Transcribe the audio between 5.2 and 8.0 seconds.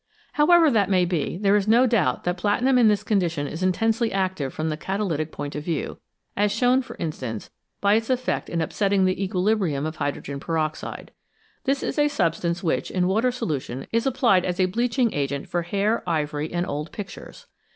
point of view, as shown, for instance, by